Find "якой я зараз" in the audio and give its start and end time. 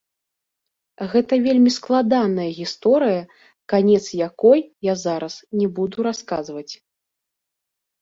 4.27-5.33